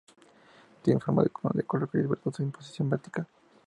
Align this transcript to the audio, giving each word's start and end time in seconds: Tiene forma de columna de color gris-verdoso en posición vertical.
Tiene 0.81 0.99
forma 0.99 1.21
de 1.21 1.29
columna 1.29 1.59
de 1.61 1.67
color 1.67 1.87
gris-verdoso 1.93 2.41
en 2.41 2.51
posición 2.51 2.89
vertical. 2.89 3.27